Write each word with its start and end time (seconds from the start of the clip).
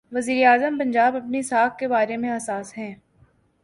وزیر 0.11 0.47
اعلی 0.47 0.77
پنجاب 0.79 1.15
اپنی 1.15 1.41
ساکھ 1.41 1.77
کے 1.77 1.87
بارے 1.87 2.17
میں 2.17 2.37
حساس 2.37 2.77
ہیں۔ 2.77 2.95